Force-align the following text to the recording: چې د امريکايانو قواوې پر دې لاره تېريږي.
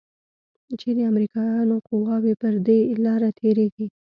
چې 0.79 0.89
د 0.97 0.99
امريکايانو 1.11 1.75
قواوې 1.87 2.33
پر 2.41 2.53
دې 2.67 2.79
لاره 3.05 3.29
تېريږي. 3.39 3.87